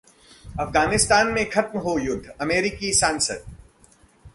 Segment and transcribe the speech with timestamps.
[0.59, 3.43] अफगानिस्तान में खत्म हो युद्ध: अमेरिकी सांसद